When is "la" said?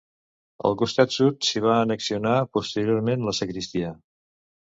3.27-3.37